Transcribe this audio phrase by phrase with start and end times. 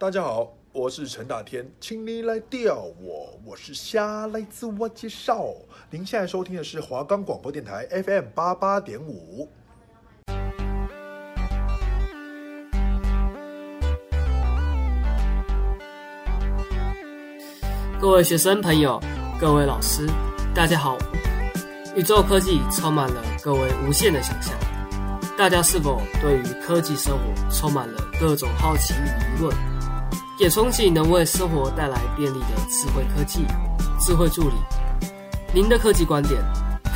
[0.00, 5.48] 大家好，我是陈大天，请你来钓我，我是虾，来自我介绍。
[5.90, 9.46] 您现在收听的是华冈广播电台 FM 八八点五。
[18.00, 18.98] 各位学生朋友，
[19.38, 20.08] 各位老师，
[20.54, 20.96] 大家好。
[21.94, 24.56] 宇宙科技充满了各位无限的想象，
[25.36, 29.69] 大家是否对于科技生活充满了各种好奇与疑问？
[30.40, 33.44] 也憧憬能为生活带来便利的智慧科技、
[34.00, 34.54] 智慧助理。
[35.52, 36.42] 您的科技观点，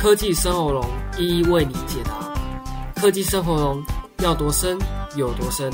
[0.01, 0.83] 科技生活龙
[1.15, 2.33] 一一为您解答。
[2.99, 3.83] 科技生活龙
[4.17, 4.79] 要多深
[5.15, 5.71] 有多深，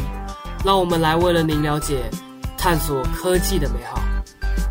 [0.65, 2.03] 让我们来为了您了解、
[2.57, 4.01] 探索科技的美好。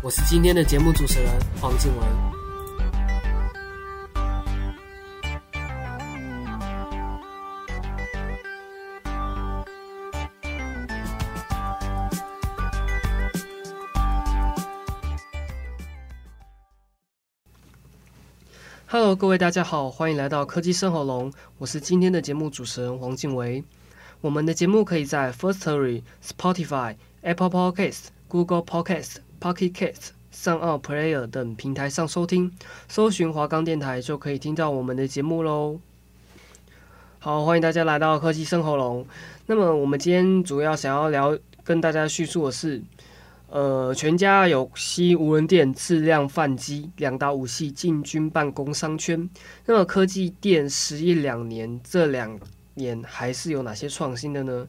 [0.03, 2.30] 我是今天的节目主持人黄静文。
[18.93, 23.63] Hello，各位大家好，欢迎来到科技生活龙，我是今天的节目主持人黄静维。
[24.19, 32.51] 我们的节目可以在 Firstory、Spotify、Apple Podcasts、Google Podcasts、Pocket Casts、SoundOn Player 等平台上收听，
[32.89, 35.79] 搜寻华冈电台就可以听到我们的节目喽。
[37.19, 39.05] 好，欢迎大家来到科技生活龙。
[39.45, 42.81] 那么我们今天主要想要聊跟大家叙述的是。
[43.51, 49.29] 呃，全家有携无人店自量贩机两大武器进军办公商圈。
[49.65, 52.39] 那么科技店时役两年，这两
[52.75, 54.65] 年还是有哪些创新的呢？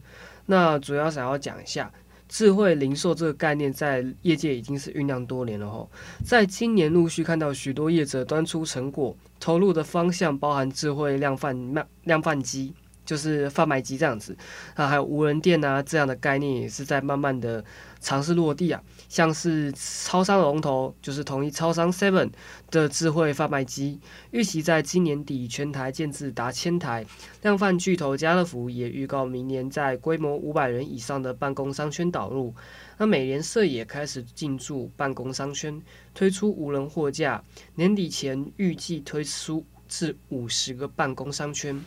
[0.47, 1.89] 那主要想要讲一下
[2.27, 5.89] 智慧零售这个概念，在业界已经是酝酿多年了吼。
[6.25, 12.73] 在今年陆续看到许多业者端出成果，投入的方向包含智慧量贩卖量贩机。
[13.05, 14.35] 就是贩卖机这样子，
[14.75, 17.63] 啊，还有无人店啊，这样的概念也是在慢慢的
[17.99, 18.81] 尝试落地啊。
[19.09, 22.31] 像是超商龙头，就是统一超商 Seven
[22.71, 23.99] 的智慧贩卖机，
[24.31, 27.05] 预期在今年底全台建置达千台。
[27.41, 32.53] 量贩巨头家乐福也预告明年在规模五百人以上的办公商圈导入。
[32.97, 35.81] 那美联社也开始进驻办公商圈，
[36.13, 37.43] 推出无人货架，
[37.75, 41.79] 年底前预计推出至五十个办公商圈。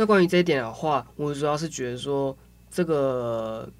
[0.00, 2.34] 那关于这一点的话，我主要是觉得说，
[2.70, 3.70] 这个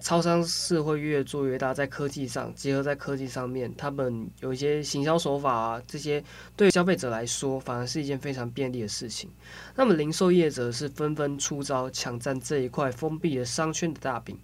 [0.00, 6.24] 超商是会越做越大，在科技上结合在科技上面，他们有一些行销手法啊，这些
[6.56, 9.28] 对消费者来说反而是一件非常便利的事情。
[9.74, 14.34] 那么零售业者是纷纷出招抢占这一块封闭的商圈的大饼，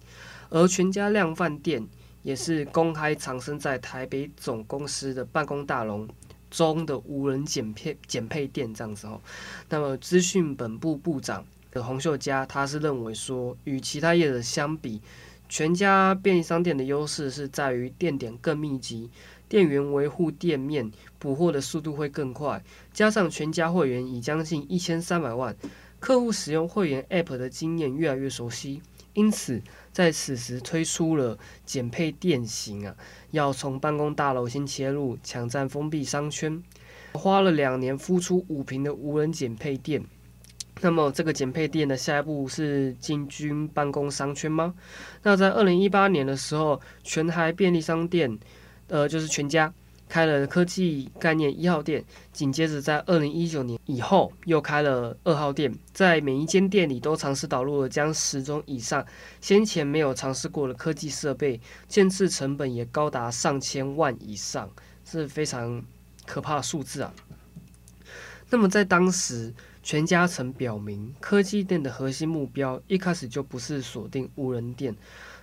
[0.51, 1.83] 而全家量贩店
[2.21, 6.07] 也是公开藏身在台北总公司的办公大楼
[6.53, 9.19] 中的无人减配减配店这样子哦，
[9.69, 15.01] 那么资讯本部部长的洪秀佳，他是认为说，与其他业者相比，
[15.49, 19.09] 全家便利商店的优势是在于店点更密集，
[19.49, 22.63] 店员维护店面补货的速度会更快，
[22.93, 25.55] 加上全家会员已将近一千三百万，
[25.99, 28.83] 客户使用会员 App 的经验越来越熟悉。
[29.15, 29.61] 因此，
[29.93, 32.93] 在此时推出了减配电型啊，
[33.31, 36.61] 要从办公大楼先切入，抢占封闭商圈。
[37.13, 40.03] 花了两年孵出五平的无人减配店，
[40.81, 44.73] 那么这个减配店的下一步是进军办公商圈吗？
[45.21, 48.39] 那在二零一八年的时候，全台便利商店，
[48.87, 49.71] 呃，就是全家。
[50.13, 59.03] 开了科技概念一号店，紧接着在二零一九年以后又开了二号店，在每一间店里都尝试导入了将十种以上
[59.41, 64.69] 先前没有尝试过的科技设备，建置成本也高达上千万以上，
[65.03, 65.83] 是非常
[66.27, 67.11] 可怕的数字啊。
[68.51, 69.51] 那么在当时，
[69.81, 74.95] 全家曾表明，科技店的核心目标一开始就不是锁定无人店。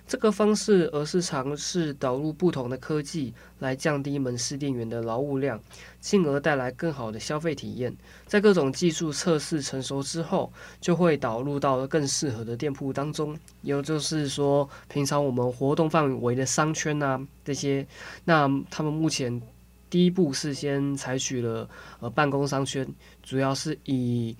[0.07, 5.57] 这个方式，而是尝试导入不同的科技来降低门市店员的劳务量，
[6.01, 7.95] 进而带来更好的消费体验。
[8.25, 10.51] 在各种技术测试成熟之后，
[10.81, 13.37] 就会导入到更适合的店铺当中。
[13.61, 17.87] 也就是说，平常我们活动范围的商圈啊，这些，
[18.25, 19.41] 那他们目前
[19.89, 21.69] 第一步是先采取了
[22.01, 22.85] 呃办公商圈，
[23.23, 24.35] 主要是以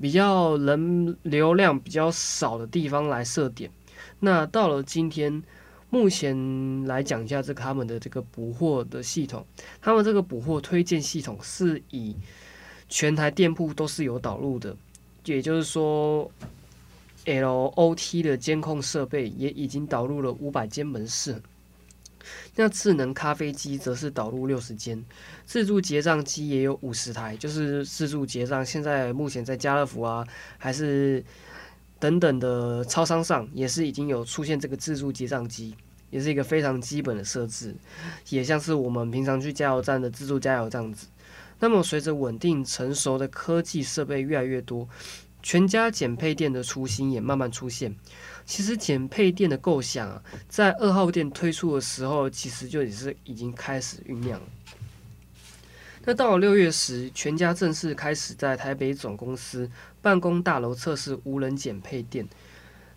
[0.00, 3.70] 比较人流量比较少的地方来设点。
[4.24, 5.42] 那到了今天，
[5.90, 9.44] 目前来讲一下这个他们的这个补货的系统，
[9.80, 12.14] 他们这个补货推荐系统是以
[12.88, 14.76] 全台店铺都是有导入的，
[15.24, 16.30] 也就是说
[17.24, 21.42] ，LOT 的监控设备也已经导入了五百间门市。
[22.54, 25.04] 那智能咖啡机则是导入六十间，
[25.44, 28.64] 自助结账机也有五十台，就是自助结账。
[28.64, 30.24] 现在目前在家乐福啊，
[30.58, 31.24] 还是。
[32.02, 35.72] 等等的超商上，也是已经有出现这个自助结账机，
[36.10, 37.76] 也是一个非常基本的设置，
[38.28, 41.06] 也像是我们平常去加油站的自助加油这样子。
[41.60, 44.88] 那么，随着稳定成熟的科技设备越来越多，
[45.44, 47.94] 全家减配店的雏形也慢慢出现。
[48.44, 54.40] 其实，减配店的构想啊，在二号店推出的时候，其实就也是已经开始酝酿。
[56.04, 59.70] 那到了六月时，全家正式开始在台北总公司
[60.02, 62.28] 办公大楼测试无人检配电。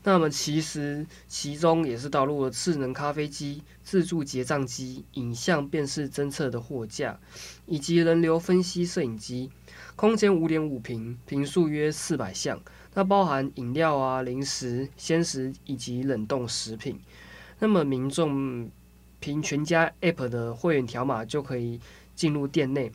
[0.03, 7.17] 那么，其实其中也是导入了智能咖啡机、自助结账机、影像辨识侦测的货架，
[7.65, 9.49] 以及人流分析摄影机。
[9.95, 12.59] 空间五点五平，坪数约四百项。
[12.93, 16.99] 那包含饮料啊、零食、鲜食以及冷冻食品。
[17.59, 18.69] 那么民众
[19.19, 21.79] 凭全家 App 的会员条码就可以。
[22.15, 22.89] 进入店内，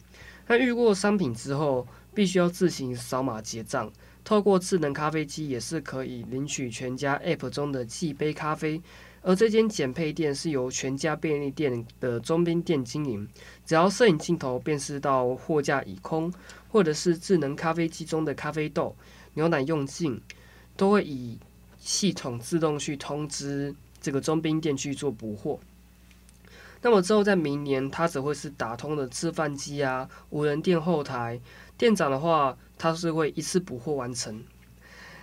[0.46, 3.90] 那预购商品之后，必须要自行扫码结账。
[4.22, 8.80] 透过智能咖啡机，也是可以领取全家 App 中的即杯咖啡。
[9.22, 13.28] 而这间减配店是由全家便利店的中兵店经营。
[13.66, 16.32] 只要摄影镜头辨识到货架已空，
[16.70, 18.96] 或者是智能咖啡机中的咖啡豆、
[19.34, 20.20] 牛奶用尽，
[20.74, 21.38] 都会以
[21.78, 25.60] 系统自动去通知这个中兵店去做补货。
[26.82, 31.38] 那么之后，在明年，它只会是打通的制饭机啊，无人店后台，
[31.80, 34.44] 店长的话，他是会一次补货完成。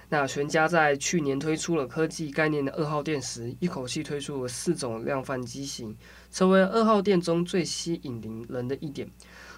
[0.10, 5.96] 那全家在去年推出了科技概念的二号店时，一口气推出了四种量贩机型，
[6.32, 9.08] 成为二号店中最吸引人的一点。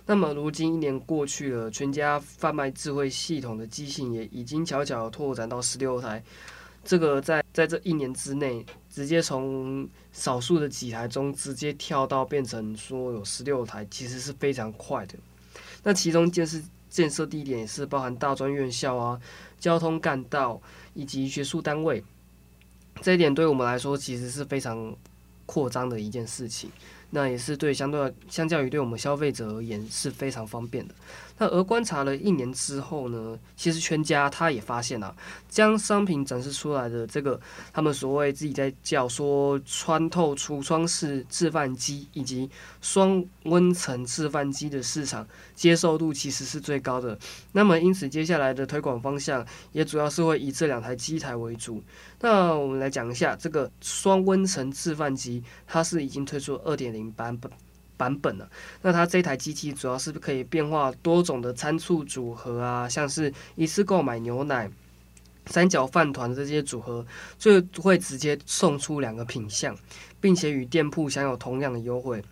[0.08, 6.22] 那么如今一年过去了，全家贩卖智慧系统的机型也已经悄悄拓展到十六台。
[6.84, 15.16] 这个在在这一年之内，直接从少数的几台中直接跳到变成说有十六台，其实是非常快的。
[15.82, 16.58] 那其中建设
[16.90, 19.20] 建设地点也是包含大专院校啊、
[19.60, 20.62] 交通干道
[20.94, 22.04] 以及学术单位，
[23.02, 24.96] 这一点对我们来说其实是非常
[25.46, 26.70] 扩张的一件事情。
[27.12, 30.94] 那也是对相对相较于对我们消费者而言是非常方便的。
[31.40, 35.14] 那而观察了一年之后呢，其实全家他也发现啊，
[35.50, 37.40] 将商品展示出来的这个
[37.74, 42.50] 他们所谓自己在叫说穿透橱窗式制饭机以及
[42.82, 47.18] 双温层制饭机的市场接受度其实是最高的。
[47.52, 51.84] 那么因此接下来的推广方向也主要是会以这两台机台为主。
[52.22, 57.10] 那我们来讲一下这个双温层制饭机，它是已经推出二点零。
[57.20, 57.52] 版本
[58.00, 58.50] 版本了，
[58.82, 64.72] 那它这台机器主要是可以变化多种的参数组合啊，像是一次购买牛奶、
[65.48, 67.06] 三角饭团这些组合，
[67.38, 69.76] 就会直接送出两个品项，
[70.22, 72.24] 并且与店铺享有同样的优惠。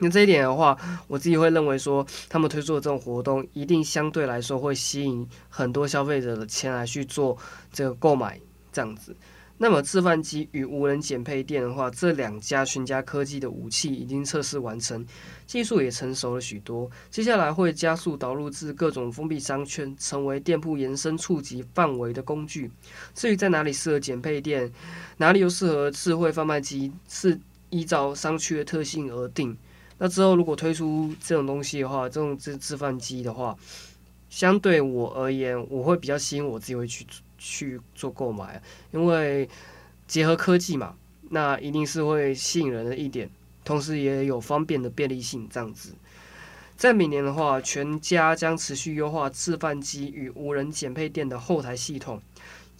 [0.00, 7.38] 那这一点的话，我自己会认为说，他们推出的这种活动，一定相对来说会吸引很多消费者的前来去做
[7.72, 8.40] 这个购买，
[8.72, 9.14] 这样子。
[9.60, 15.04] 那么，制贩机与无人减配店的话，这两家全家科技的武器已经测试完成，
[15.46, 16.88] 技术也成熟了许多。
[17.10, 22.70] 接下来会加速导入至各种封闭商圈，成为店铺延伸触及范围的工具。
[23.14, 24.72] 至于在哪里适合减配店，
[25.16, 27.36] 哪里又适合智慧贩卖机，是
[27.70, 29.58] 依照商区的特性而定。
[29.98, 33.56] 那之后如果推出这种东西的话，这种制制贩机的话，
[34.28, 37.06] 相对我而言，我会比较吸引我自己会去。
[37.40, 38.60] 去做购买，
[38.90, 39.48] 因为
[40.08, 40.96] 结合科技嘛，
[41.30, 43.30] 那一定是会吸引人的一点，
[43.64, 45.94] 同时也有方便的便利性这样子。
[46.76, 52.20] 在明年的话，全家将持续优化制贩机与无人减配店的后台系统，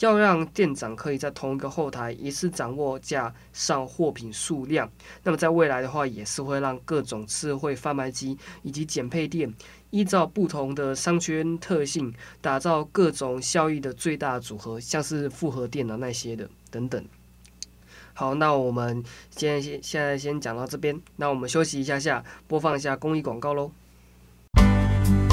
[0.00, 4.90] 要让店长可以在同一个后台一次掌握架上货品数量。
[5.23, 9.52] 那么在未来的话，也是会让各种智慧贩卖机以及减配店。
[9.90, 12.12] 依照不同的商圈特性，
[12.43, 17.02] 打造各种效益的最大组合，像是复合店的那些的等等。
[18.12, 23.73] 好，那我们现在先现在先讲到这边，那我们休息一下下，播放一下公益广告喽。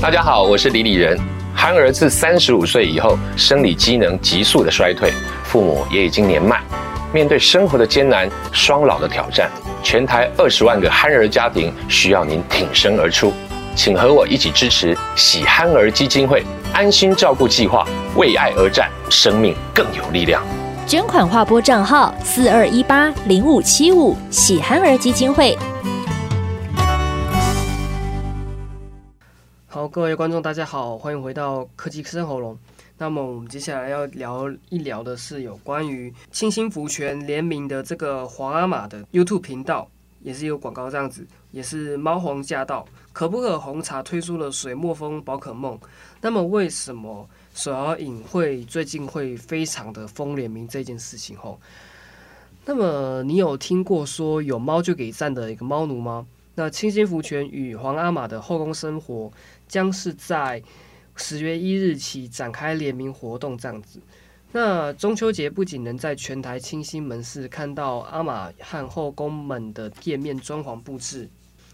[0.01, 1.17] 大家好，我是李李仁。
[1.55, 5.11] 憨儿自三十五岁以后，生理机能急速的衰退，
[5.43, 6.61] 父母也已经年迈，
[7.13, 9.49] 面对生活的艰难、双老的挑战，
[9.81, 13.33] 全台二十万个憨儿家庭需要您挺身而出。
[13.73, 20.43] 请和我一起支持喜憨儿基金会安心照顾计划，为爱而战，生命更有力量。
[20.85, 25.57] 捐款划拨账号四二一八零五七五喜憨儿基金会。
[29.75, 32.57] 好，各位观众，大家好，欢迎回到科技生喉咙。
[32.97, 39.85] 那么我们接下来要聊一聊的是有关于清新福泉联名的这个皇阿玛的 YouTube 频道。
[40.21, 45.77] 也是有广告这样子，也是猫皇驾到，可不可红茶推出了水墨风宝可梦。
[46.21, 51.59] 那么为什么手摇饮会最近会非常的疯联名这件事情后，
[52.63, 56.25] 那么你有听过说有猫就给赞的一个猫奴吗？
[56.57, 59.29] 那清新福泉与皇阿玛的后宫生活
[59.67, 60.61] 将是在
[61.15, 63.99] 十月一日起展开联名活动，这样子。
[64.51, 71.29] 那中秋节不仅能在全台清新门市看到阿玛和后宫们的店面装潢布置，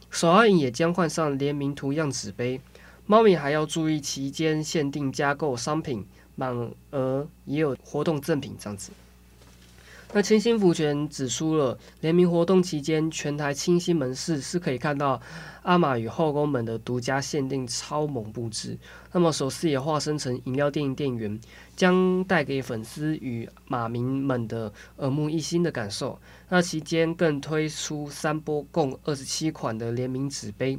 [0.10, 2.60] 手摇饮也将换上联名图样纸杯。
[3.05, 6.05] 猫咪还要注意期间限定加购商品，
[6.36, 8.91] 满额也有活动赠品这样子。
[10.13, 15.22] 那清心福泉指出了，联名活动期间，全台清新门市是可以看到
[15.63, 18.77] 阿玛与后宫们的独家限定超萌布置。
[19.13, 21.39] 那么首次也化身成饮料店店员，
[21.77, 26.20] 将带给粉丝与马迷们的耳目一新的感受。
[26.50, 30.77] 那期间更推出三波共二十七款的联名纸杯。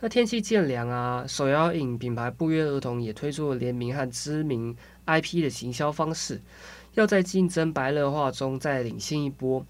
[0.00, 4.74] 那天气渐凉啊，手摇饮品牌不约而同也推出了联名和知名
[5.06, 6.40] IP 的行销方式。
[6.94, 9.64] 要在竞争白热化中再领先一波。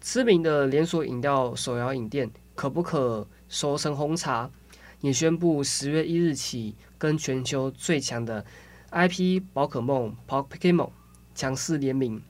[0.00, 4.50] 知名的连锁饮料手摇饮店可不可熟成红茶
[5.00, 8.44] 也宣布十月一日起跟全球最强的
[8.90, 10.90] IP 宝可梦 Pokémon
[11.34, 12.22] 强势联名。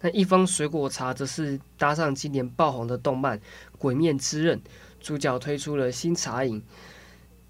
[0.00, 3.38] 那一方水果茶则是搭上今年爆红的动漫
[3.78, 4.58] 《鬼灭之刃》，
[4.98, 6.62] 主角推出了新茶饮。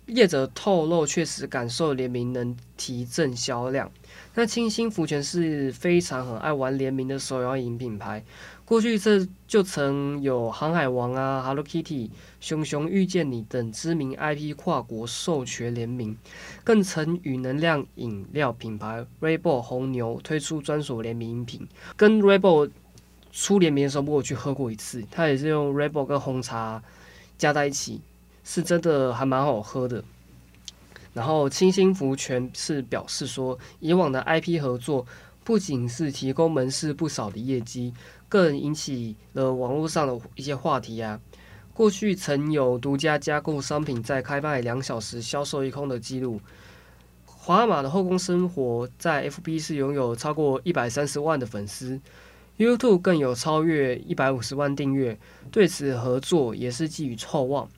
[0.07, 3.93] 业者透露，确实感受联名能提振销量。
[4.35, 8.25] 那清新福泉是非常很爱玩联名的手摇饮品牌，
[8.65, 12.11] 过去这就曾有航海王啊、Hello Kitty、
[12.41, 16.17] 熊熊遇见你等知名 IP 跨国授权联名，
[16.63, 21.67] 更曾与能量饮料品牌 Red Bull 红牛推出专属联名饮品。
[21.97, 22.71] 跟 Red Bull
[23.33, 26.83] 出联名的时候，我去喝过一次，它也是用 Red Bull 跟红茶
[27.37, 28.01] 加在一起。
[28.43, 30.03] 是真的还蛮好喝的。
[31.13, 35.05] 然后清新福全是表示说，以往的 IP 合作
[35.43, 37.93] 不仅是提供门市不少的业绩，
[38.29, 41.21] 更引起了网络上的一些话题啊。
[41.73, 46.41] 过去曾有独家加购商品在开卖两小时销售一空的记录。
[47.25, 51.99] 皇阿玛的后宫生活在 FB 是拥有超过一百三十万的粉丝
[52.59, 55.19] ，YouTube 更有超越一百五十万订阅，
[55.51, 57.69] 对此合作也是寄予厚望。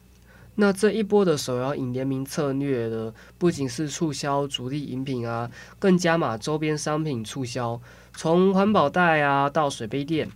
[0.55, 7.81] 那这一波的手摇饮联名策略呢，不仅是促销主力饮品啊，更加码周边商品促销，
[8.13, 10.29] 从环保袋啊到水杯垫、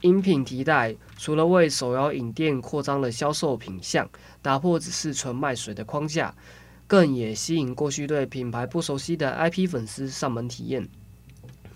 [0.00, 4.10] 饮品提袋，除了为手摇饮店扩张了销售品项，
[4.42, 6.34] 打破只是纯卖水的框架，
[6.88, 10.88] 更也吸引过去对品牌不熟悉的 IP 粉丝上门体验。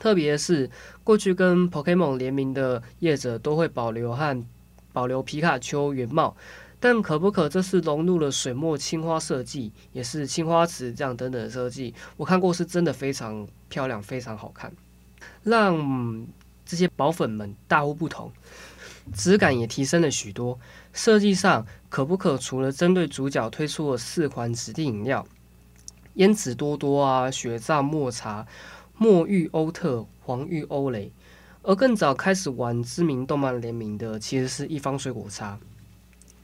[0.01, 0.69] 特别是
[1.05, 4.45] 过去跟 Pokémon 联名的业者，都会保留和
[4.93, 6.37] 保留皮卡丘原貌。
[6.83, 14.73] 但可不可这次融入了水墨青花设计，也是青花瓷这样等等的设计，我看过是真的非常漂亮，非常好看，
[15.45, 16.27] 让
[16.67, 18.33] 这些宝粉们大呼不同，
[19.15, 20.59] 质感也提升了许多。
[20.93, 25.25] 设计上可不可除了针对主角推出了四款指定饮料，
[26.17, 28.45] 胭脂多多啊、雪藏抹茶、
[28.99, 31.13] 墨玉欧特、黄玉欧蕾，
[31.63, 35.57] 而更早开始玩知名动漫联名的，其实是一方水果茶。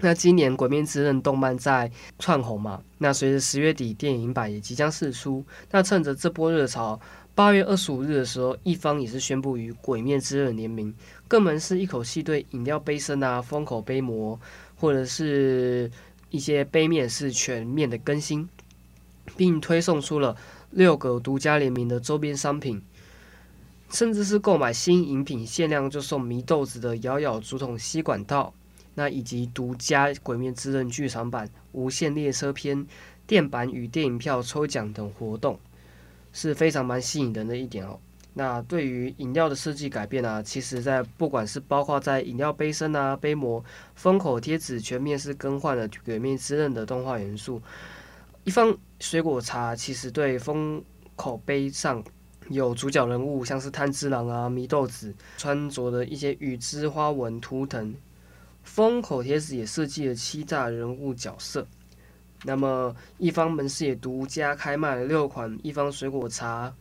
[0.00, 1.90] 那今年《鬼灭之刃》动漫在
[2.20, 2.80] 窜红嘛？
[2.98, 7.00] 那随着十月底电影版也即将释出，那趁着这波热潮，
[7.34, 10.94] 八月二十五日的时候，一方也是宣布与《鬼灭之刃》联名，
[11.26, 14.38] 更门是一口气对饮料杯身啊、封口杯膜
[14.76, 15.90] 或者是
[16.30, 18.48] 一些杯面是全面的更新，
[19.36, 20.36] 并推送出了
[20.70, 22.80] 六个独家联名的周边商品，
[23.90, 28.54] 甚至是购买新饮品限量就送祢豆子的摇摇竹筒吸管套。
[28.98, 32.84] 那以及独家《鬼灭之刃》剧场版、无限列车篇
[33.28, 35.56] 电版与电影票抽奖等活动，
[36.32, 38.00] 是非常蛮吸引人的一点哦。
[38.34, 43.64] 那对于饮料的设计改变啊，其实在不管是包括在饮料杯身啊、杯膜、
[43.94, 47.62] 封口贴纸，全面是更换了《鬼灭之刃》的动画元素。
[48.42, 50.82] 一方水果茶其实对封
[51.14, 52.02] 口杯上
[52.48, 57.94] 有主角人物，像是炭治郎啊、祢豆子穿着的一些羽织花纹图腾。
[58.68, 61.66] 封口贴纸也设计了七大人物角色，
[62.44, 66.72] 那么一方门市也独家开卖了六款一方水果茶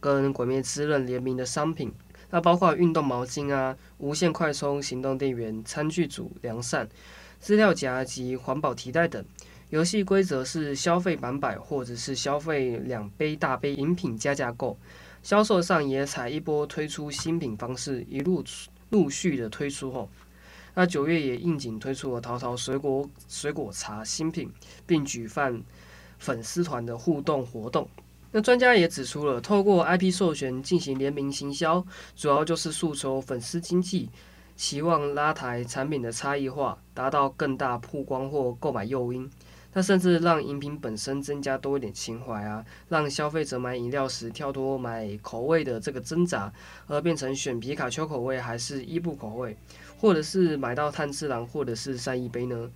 [0.00, 1.92] 跟鬼灭之刃联名的商品，
[2.30, 6.88] 那包括运动毛巾啊、无线快充行动电源、餐具组、良善、
[7.38, 9.22] 资料夹及环保提袋等。
[9.68, 14.78] 游戏规则是消费满百或者是消费两杯大杯饮品加价购。
[15.22, 18.42] 销售上也采一波推出新品方式，一路
[18.90, 20.08] 陆续的推出后。
[20.74, 24.50] 那九月也应景推出了桃桃水果水果茶新品，
[24.86, 25.62] 并举办
[26.18, 27.88] 粉丝团的互动活动。
[28.30, 31.84] 那专家也指出了，透过 IP 授权进行联名行销，
[32.16, 34.08] 主要就是诉求粉丝经济，
[34.56, 39.30] 期望拉抬产品的差异化，达到更大曝光或购买诱因。
[39.74, 46.52] 那甚至让饮品本身增加多一点情怀啊，让消费者买饮料时跳脱买口味的这个挣扎，
[46.86, 49.56] 而变成选皮卡丘口味还是伊布口味，
[50.02, 52.68] 或者是买到炭治郎或者是善意杯呢？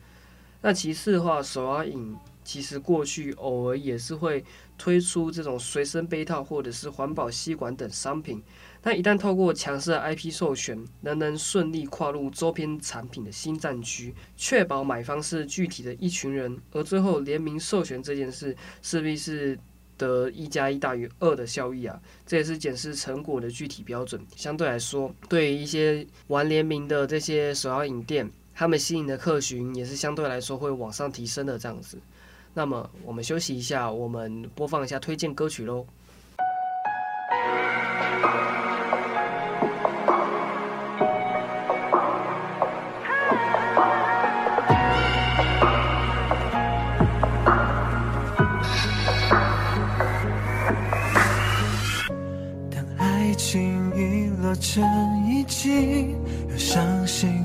[0.63, 2.17] 那其次的话，手摇饮。
[2.45, 4.45] 其实过去偶尔也是会
[4.79, 8.41] 推出这种随身杯套或者是环保吸管等商品，
[8.81, 19.59] 但一旦透过强势的 IP 授权，能能顺利跨入周边产品的新战区，确保买方是具体的一群人，而最后联名授权这件事势必是
[19.99, 22.01] 的一加一大于二的效益啊！
[22.27, 24.21] 这也是检视成果的具体标准。
[24.35, 31.99] 相对来说，对于一些玩联名的这些手摇影店，他们吸引的客群也是相对来说会往上提升的这样子。
[32.55, 35.87] 那么我们休息一下，我们播放一下推荐歌曲喽。
[54.77, 54.85] 真
[55.27, 56.15] 一起，
[56.51, 57.36] 又相信。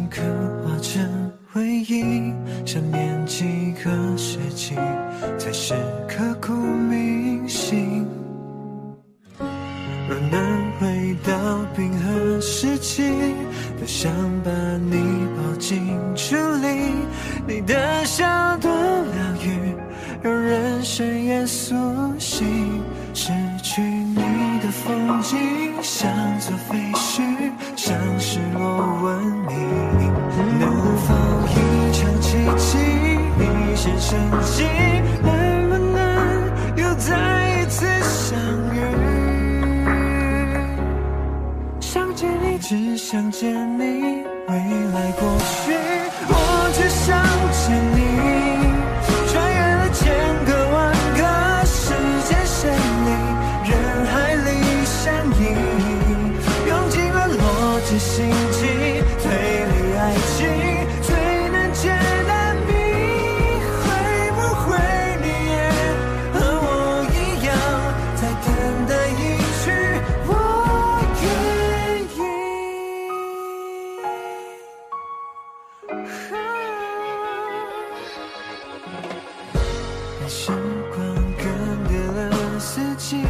[80.21, 80.51] 当时
[80.93, 80.99] 光
[81.35, 81.43] 更
[81.89, 83.25] 迭了四季，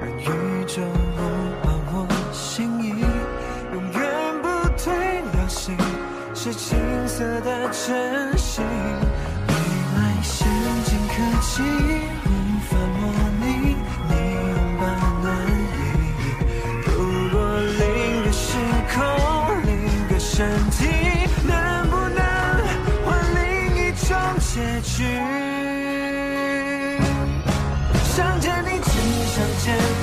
[0.00, 0.80] 而宇宙
[1.16, 1.18] 呼
[1.60, 2.90] 唤我心意，
[3.72, 4.00] 永远
[4.40, 4.46] 不
[4.78, 4.94] 退。
[5.32, 5.76] 流行
[6.32, 8.64] 是青涩的真心，
[9.48, 9.54] 未
[9.96, 10.46] 来先
[10.84, 12.09] 进科技。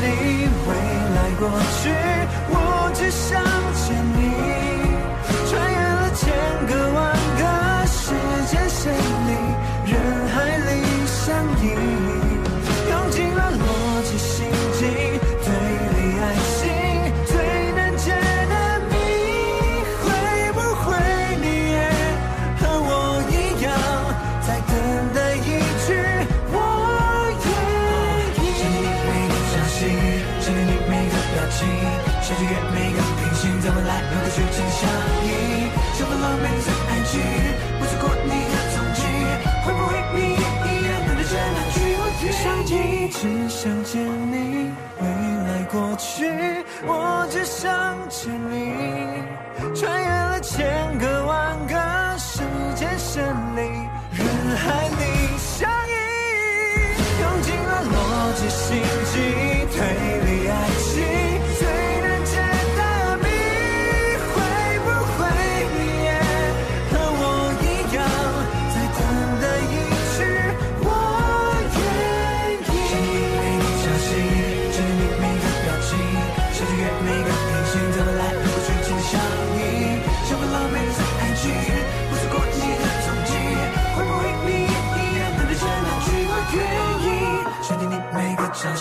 [0.02, 0.06] 你
[0.68, 0.70] 未
[1.16, 1.50] 来过
[1.82, 2.27] 去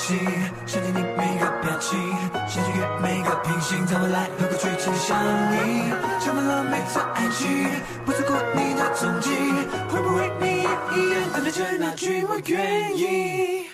[0.06, 1.98] 想你每个表情，
[2.46, 4.38] 想穿越每个平行，在未来，每，
[8.04, 9.30] 不错过你的踪迹，
[9.88, 13.66] 会不会你也一样等待着那句我愿意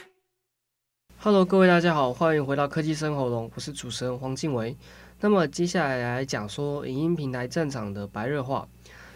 [1.19, 4.75] ？Hello，各位大家好，欢迎回到科技生活龙，我是主持人黄静伟。
[5.21, 8.67] 那么接下来来讲说影音平台战场的白热化，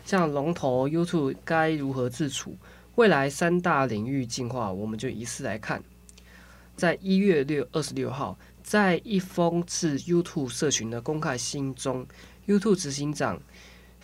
[0.04, 2.54] 像龙头 YouTube 该如何自处？
[2.96, 5.82] 未来三大领域进化，我们就一次来看。
[6.76, 12.06] 在一月六二十六号，在一封致 YouTube 社群的公开信中
[12.46, 13.40] ，YouTube 执行长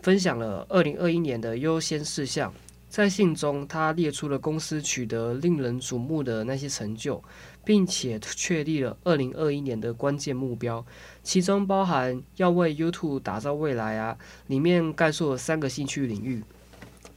[0.00, 2.52] 分享了二零二一年的优先事项。
[2.88, 7.22] 在信中，他列出了公司取得令人瞩目的那些成就。
[7.64, 10.84] 并且确立了二零二一年的关键目标，
[11.22, 16.42] 其中包含要为 YouTube 打造未来啊，里面概述了三个兴趣领域：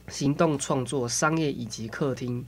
[0.06, 2.46] 行动创作、商业以及客厅。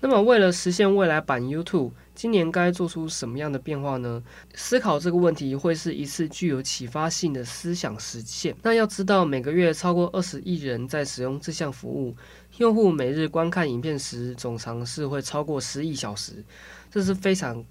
[0.00, 4.22] 那么，为了实现未来版 YouTube，今年该做出什么样的变化呢？
[4.54, 8.54] 思考这个问题会是一次具有启发性的思想实践。
[8.62, 12.16] 那要知道，每个月超过二十亿人在使用这项服务，
[12.58, 16.44] 用户每日观看影片时总长是会超过十亿小时。
[16.90, 17.64] 这是非常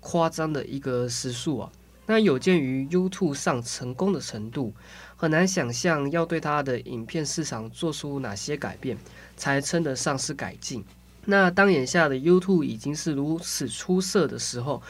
[0.00, 1.70] 夸张的一个时数啊！
[2.06, 4.72] 那有鉴于 YouTube 上成功的程度，
[5.16, 8.96] 很难想象要对它的影片市场做出哪些改变，
[9.36, 10.82] 才称得上是改进。
[11.26, 14.82] 那当眼下的 YouTube 已经是如此出色的时候，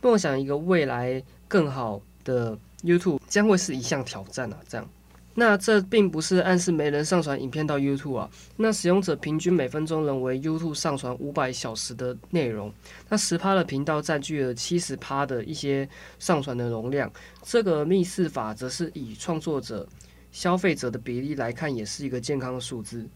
[0.00, 4.58] 梦想一个未来更好的 YouTube 将会是一项挑战啊！
[4.68, 4.88] 这样。
[5.34, 8.30] 那这并不是暗示没人上传影片到 YouTube 啊。
[8.56, 12.70] 那使用者平均每分钟能为 YouTube 上传五百小时的内容，
[13.08, 17.10] 那十趴的频道占据了七十趴的一些上传的容量。
[17.42, 19.88] 这个密室法则是以创作者、
[20.32, 23.08] 消费者的比例来看，也是一个健康的数字。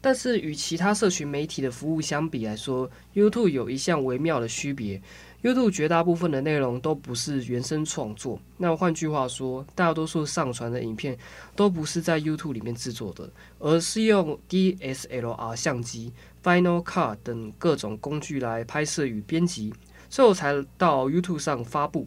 [0.00, 5.00] 但是与其他社群媒体的服务相比来说，YouTube 有一项微妙的区别。
[5.42, 11.16] YouTube 绝大部分的内容都不是原生创作，那换句话说，大多数上传的影片
[11.56, 19.72] 都不是在 YouTube 里面制作的，而是用 DSLR 相机、Final Cut 等各种工具来拍摄与编辑，
[20.10, 22.06] 最后才到 YouTube 上发布。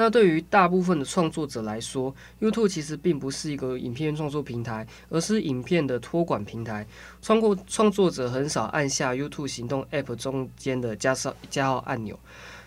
[0.00, 6.86] 那对于大部分的创作者来说，YouTube 其实并不是一个影片创作平台，而是影片的托管平台。
[7.20, 12.16] 创作创作者很少按下 YouTube 行动 App 中间的加上加号按钮，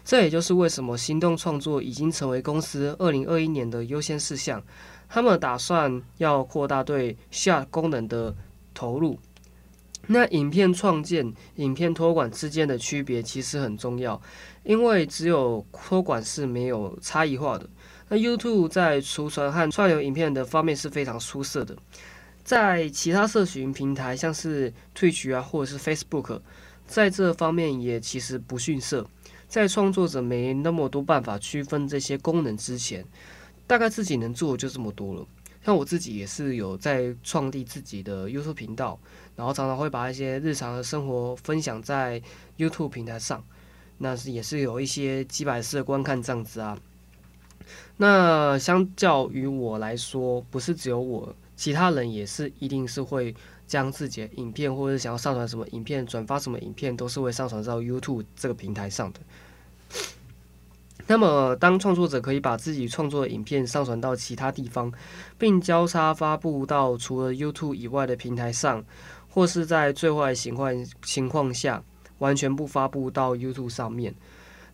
[0.03, 4.61] 这也就是为什么行动创作已经成为公司二零二一年的优先事项。
[5.07, 8.35] 他们打算要扩大对下功能的
[8.73, 9.17] 投入。
[10.11, 14.21] 那影片创建、影片托管之间的区别其实很重要。
[14.63, 17.67] 因为只有托管是没有差异化的。
[18.09, 21.75] 那 YouTube 在储存和串流影片的方面是非常出色的，
[22.43, 26.41] 在其他社群平台，像是 Twitch 啊，或者是 Facebook，
[26.85, 29.07] 在这方面也其实不逊色。
[29.47, 33.03] 在创作者没那么多办法区分这些功能之前，
[33.65, 35.25] 大概自己能做的就这么多了。
[35.63, 38.99] 像我自己也是有在创立自己的 YouTube 频道，
[39.35, 42.21] 然后常常会把一些日常的生活分享在
[42.57, 43.43] YouTube 平台上。
[43.99, 46.75] 那是也是有一些几百次的观看这样子啊。
[47.97, 53.35] 那相较于我来说，不是只有我，其他人也是一定是会
[53.67, 59.19] 将自己的影片，或者想要上传什么影片、转发什么影片，都是会上传到 YouTube 这个平台上的。
[61.11, 64.89] 那么，当创作者可以把自己创作的影片上传到其他地方，
[65.37, 68.81] 并交叉发布到除了 YouTube 以外的平台上，
[69.29, 71.83] 或是在最坏情况情况下。
[72.19, 74.13] 完全不发布到 YouTube 上面，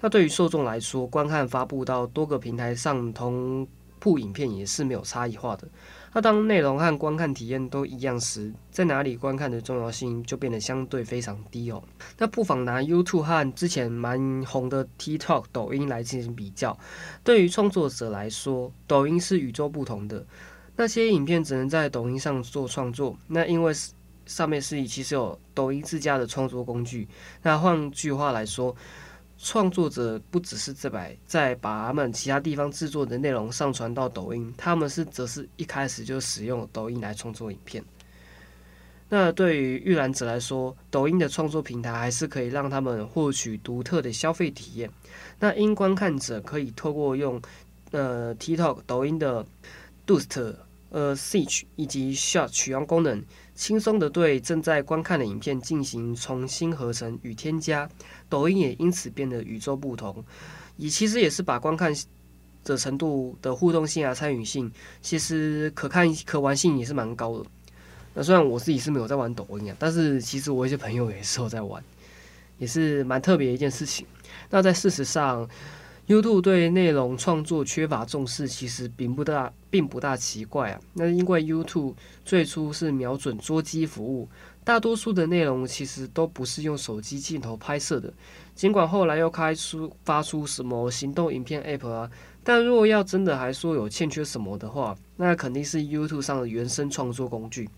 [0.02, 3.66] 那对于受众来说，观看发布到多个平台上同
[4.00, 5.66] 步影片也是没有差异化的。
[6.14, 11.84] 那当内容和观看体验都一样时，在哪里观看的重要性就变得相对非常低哦。
[12.18, 16.78] 那不妨拿 YouTube 和之前蛮红的 TikTok 抖音来进行比较。
[17.24, 20.26] 对于创作者来说，抖音是与众不同的。
[20.76, 23.74] 那些影片只能在抖音上做创作，那因为。
[24.28, 27.08] 上面是其实有抖音自家的创作工具。
[27.44, 28.76] 那换句话来说，
[29.38, 37.84] 创作者不只是这摆在把他们其他地方制作的内容上传到抖音，他们是则是一开始就使用抖音来创作影片。
[39.10, 44.90] 那对于预览者来说，抖音的创作平台还是可以让他们获取独特的消费体验。
[45.40, 47.42] 那因观看者可以透过用
[47.92, 49.46] 呃 TikTok 抖音的
[50.06, 50.56] Doost
[50.90, 53.24] 呃 Search 以及 Shot 取样功能。
[53.58, 57.90] 轻松地对正在观看的影片进行重新合成与添加，
[58.30, 60.24] 抖音也因此变得与众不同。
[60.78, 61.92] 也其实也是把观看
[62.64, 67.46] 的程度的互动性啊、参与性，其实可看可玩性也是蛮高的。
[68.14, 71.84] 那虽然我自己是没有在玩抖音啊，但是其实我一些朋友也是有在玩，
[72.60, 74.06] 也是蛮特别的一件事情。
[74.52, 75.50] 那在事实上
[76.08, 80.80] YouTube 对内容创作缺乏重视，其实并不大，并不大奇怪啊。
[80.94, 84.30] 那因为 YouTube 最初是瞄准桌机服务，
[84.64, 88.14] 大多数的内容其实都不是用手机镜头拍摄的。
[88.56, 92.10] 尽管后来又开出发出什么行动影片 App 啊，
[92.42, 97.70] 但如果要真的还说有欠缺什么的话，那肯定是 YouTube 上的原生创作工具。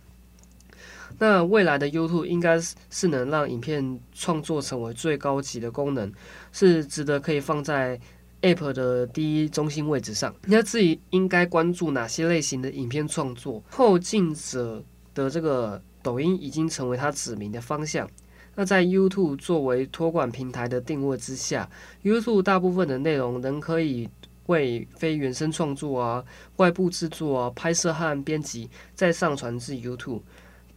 [1.17, 2.61] 那未来的 YouTube 应该
[2.91, 6.13] 是能让影片创作成为最高级的功能，
[6.51, 7.99] 是值得可以放在
[8.41, 10.33] App 的第一中心位置上。
[10.45, 13.63] 那自己应该关注哪些类型的影片创作？
[13.69, 18.09] 后进者的这个抖音已经成为他指明的方向。
[18.55, 21.69] 那在 YouTube 作为托管平台的定位之下
[22.03, 24.09] ，YouTube 大部分的内容仍可以
[24.47, 26.23] 为非原生创作啊、
[26.57, 30.21] 外部制作啊、拍摄和编辑再上传至 YouTube。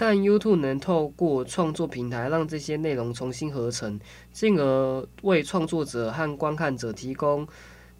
[0.04, 4.00] 但 YouTube 能透过创作平台让这些内容重新合成，
[4.32, 7.46] 进而为创作者和观看者提供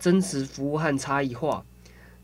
[0.01, 1.65] 增值服务和差异化。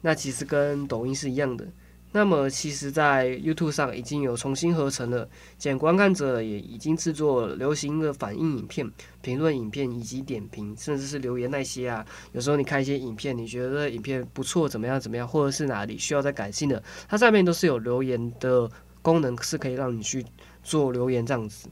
[0.01, 1.65] 那其实跟抖音是一样的。
[2.11, 12.05] 那么，其实，在 YouTube 上已经有重新合成了，简观看者也已经制作流行的反应影片、评论影片以及点评，甚至是留言那些啊。
[12.33, 18.69] 有时候你看一些影片，你觉得影片不错，怎么样怎么样，或者是哪里需要再改进的，它上面都是有留言的。
[19.03, 20.25] 功能是可以让你去
[20.63, 21.69] 做留言这样子。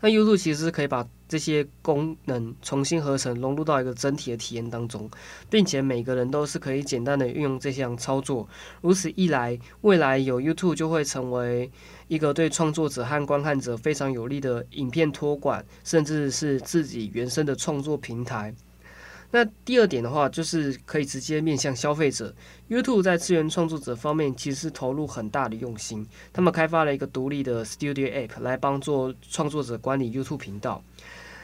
[0.00, 5.08] 那 YouTube 其实可以把这些功能重新合成，融入到一个整体的体验当中，
[5.48, 8.48] 并且每个人都是可以简单的运用这项操作。
[8.80, 11.70] 如此一来，未来有 YouTube 就会成为
[12.08, 18.52] 一个对创作者和观看者非常有利的影片托管，甚至是自己原生的创作平台。
[19.30, 22.34] 那第二点的话，就是可以直接面向消费者。
[22.68, 26.06] YouTube 在资源创作者方面，其实是投入很大的用心。
[26.32, 30.82] 他们开发了一个独立的 Studio App 来帮助创作者管理 YouTube 频道。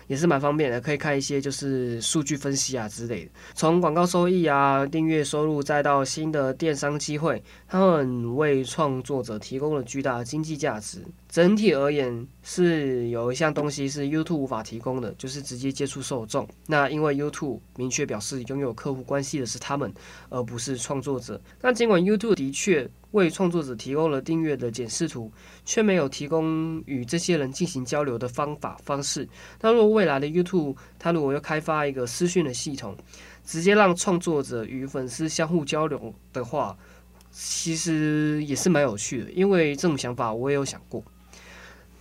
[0.06, 11.02] 也是蛮方便的，可以看一些就是数据分析啊之类的，从广告收益啊、订阅收入，再到新的电商机会，他们为创作者提供了巨大的经济价值。
[11.34, 16.48] 整体而言，是有一项东西是 YouTube 无法提供的，就是直接接触受众。
[16.68, 19.92] 那因为 YouTube 明确表示，拥有客户关系的是他们，
[20.28, 21.42] 而不是创作者。
[21.60, 25.32] 那尽管 YouTube 的确为创作者提供了订阅的检视图，
[25.64, 29.28] 却没有提供与这些人进行交流的方法方式。
[29.60, 32.96] 那如果未来的 YouTube，它如果要开发一个私讯的系统，
[33.44, 36.78] 直接让创作者与粉丝相互交流的话，
[37.32, 39.32] 其实也是蛮有趣的。
[39.32, 41.02] 因为这种想法我也有想过。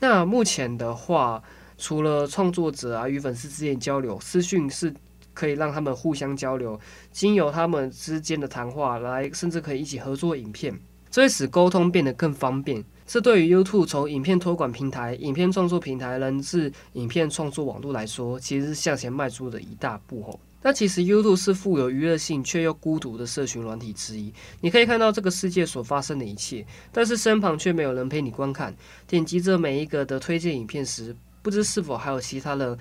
[0.04, 1.42] 那目前的话，
[1.78, 4.94] 除了创作者啊与粉丝之间交流，私讯是
[5.34, 6.78] 可以让他们互相交流，
[7.10, 10.78] 经由他们之间的谈话来，甚至可以一起合作影片。
[11.10, 12.84] 这会使沟通变得更方便。
[13.08, 20.38] 这对于 YouTube 从影片托管平台、影片创作平台，人至影片创作网络来说，其实是向前迈出的一大步吼。
[20.64, 24.34] 那其实 YouTube 是富有娱乐性却又孤独的社群软体之一。
[24.62, 28.76] 你可以看到这个世界所发生的一切，但是身旁却没有人陪你观看。
[29.06, 32.78] 点击着每一个的推荐影片时，不知是否还有其他人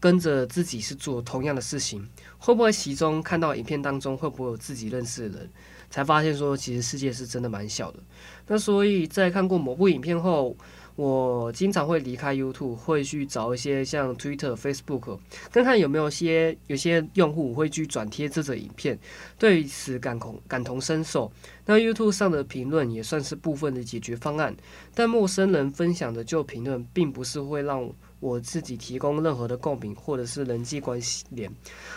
[0.00, 2.08] 跟着自己是做同样的事情？
[2.38, 5.50] 会不会其中看到影片当中会不会有自己认识的人？
[5.88, 8.00] 才发现说，其实世界是真的蛮小的。
[8.48, 10.56] 那所以在看过某部影片后，
[10.96, 15.18] 我经常会离开 YouTube，会去找一些像 Twitter、Facebook，
[15.52, 18.98] 看看有没有些有些用户会去转贴这则影片，
[19.38, 21.30] 对此感同感同身受。
[21.66, 24.56] 那 YouTube 上的评论也算是部分的解决方案，
[24.94, 27.88] 但陌生人分享的旧评论，并不是会让。
[28.18, 31.54] 我自己提供任何的共鸣或者是人际关系链，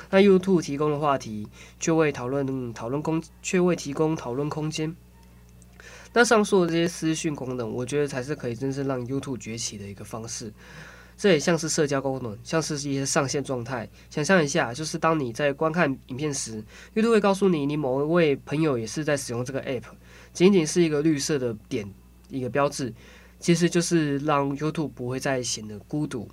[0.10, 1.48] 那 YouTube 提供的话题
[1.80, 4.94] 却未讨论讨论空，却未提供讨论空间。
[6.14, 10.52] 那上述的这些私讯功能，我觉得才是可以真正让 YouTube 崛起的一个方式。
[11.16, 13.88] 这也像是社交功能，像是一些上线状态。
[14.10, 16.64] 想象一下，就是当你在观看影片时
[16.96, 19.84] ，YouTube 会告诉你，你某一位朋友也是在使用这个 App，
[20.32, 21.94] 仅仅是一个绿色的点，
[22.30, 22.94] 一个标志。
[23.38, 26.30] 其实就是让 YouTube 不会再显得孤独。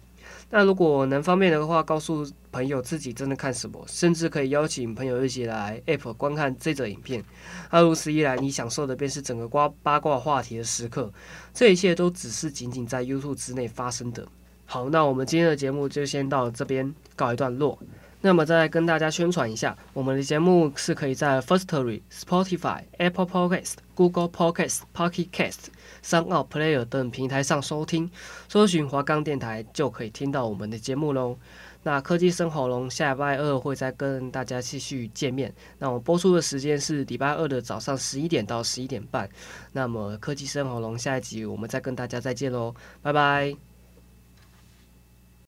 [0.50, 7.24] 那如果能方便的话，告诉朋友自己正在看什么，甚至可以邀请朋友一起来 App 观看这则影片。
[7.70, 11.12] 那如此一来，你享受的便是整个瓜八卦话题的时刻。
[11.52, 14.26] 这一切都只是仅仅在 YouTube 之内发生的。
[14.64, 17.78] 好，那我们今天的节目就先到这边告一段落。
[18.22, 25.66] 那么再跟大家宣传一下，我们的节目是可以在 Firstory、Spotify、Apple Podcast、Google Podcast、Pocket Cast、
[26.06, 28.08] 上奥 Player 等平台上收听，
[28.48, 31.36] 搜寻华冈电台就可以听到我们的节目喽。
[31.82, 35.52] 那科技生喉咙下礼拜二会再跟大家继续见面。
[35.78, 39.28] 那我播出的时间是礼拜二的早上十一点到十一点半。
[39.72, 43.75] 那么科技生喉咙下一集我们再跟大家再见喽，拜拜。